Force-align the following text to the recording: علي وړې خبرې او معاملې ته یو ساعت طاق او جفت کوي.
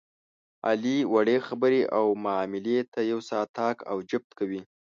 علي 0.67 0.97
وړې 1.13 1.37
خبرې 1.47 1.81
او 1.97 2.05
معاملې 2.23 2.77
ته 2.93 2.99
یو 3.11 3.19
ساعت 3.29 3.49
طاق 3.59 3.77
او 3.91 3.97
جفت 4.09 4.31
کوي. 4.39 4.61